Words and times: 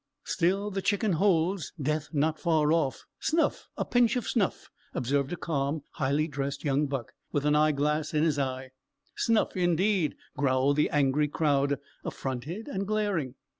Still 0.23 0.71
the 0.71 0.81
Chicken 0.81 1.11
holds; 1.13 1.73
death 1.79 2.09
not 2.11 2.39
far 2.39 2.71
off. 2.71 3.05
"Snuff! 3.19 3.67
a 3.77 3.85
pinch 3.85 4.15
of 4.15 4.27
snuff!" 4.27 4.71
observed 4.95 5.31
a 5.31 5.35
calm, 5.37 5.83
highly 5.91 6.27
dressed 6.27 6.63
young 6.63 6.87
buck, 6.87 7.11
with 7.31 7.45
an 7.45 7.55
eye 7.55 7.71
glass 7.71 8.11
in 8.11 8.23
his 8.23 8.39
eye. 8.39 8.71
"Snuff, 9.15 9.55
indeed!" 9.55 10.15
growled 10.35 10.77
the 10.77 10.89
angry 10.89 11.27
crowd, 11.27 11.77
affronted 12.03 12.67
and 12.67 12.87
glaring. 12.87 13.35